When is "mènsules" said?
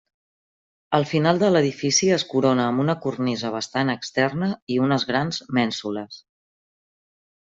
5.59-6.19